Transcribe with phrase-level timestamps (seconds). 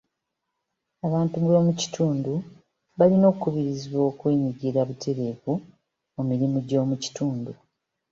[1.07, 2.33] Abantu b'omu kitundu
[2.97, 5.53] balina okukubirizibwa okwenyigira buteerevu
[6.15, 7.51] mu mirimu gy'omu kitundu.